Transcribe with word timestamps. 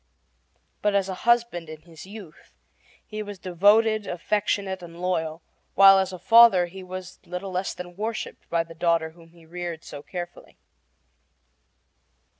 But 0.81 0.95
as 0.95 1.09
a 1.09 1.13
husband, 1.29 1.69
in 1.69 1.83
his 1.83 2.07
youth, 2.07 2.55
he 3.05 3.21
was 3.21 3.37
devoted, 3.37 4.07
affectionate, 4.07 4.81
and 4.81 4.99
loyal; 4.99 5.43
while 5.75 5.99
as 5.99 6.11
a 6.11 6.17
father 6.17 6.65
he 6.65 6.81
was 6.81 7.19
little 7.23 7.51
less 7.51 7.75
than 7.75 7.95
worshiped 7.95 8.49
by 8.49 8.63
the 8.63 8.73
daughter 8.73 9.11
whom 9.11 9.29
he 9.29 9.45
reared 9.45 9.83
so 9.83 10.01
carefully. 10.01 10.57